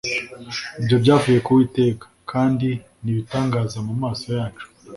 [0.81, 2.69] Ibyo byavuye ku uwiteka, kandi
[3.01, 4.65] ni ibitangazamumaso yacu